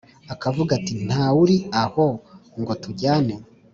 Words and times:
Akavuga 0.33 0.71
ati 0.79 0.93
nta 1.07 1.25
wuri 1.35 1.57
aho 1.83 2.05
ngo 2.59 2.73
tujyane 2.83 3.33